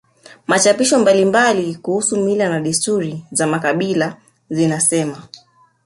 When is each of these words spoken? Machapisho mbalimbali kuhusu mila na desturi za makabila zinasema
Machapisho 0.47 0.99
mbalimbali 0.99 1.75
kuhusu 1.75 2.17
mila 2.17 2.49
na 2.49 2.59
desturi 2.61 3.25
za 3.31 3.47
makabila 3.47 4.17
zinasema 4.49 5.27